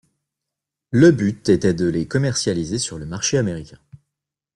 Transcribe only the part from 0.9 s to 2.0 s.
but était de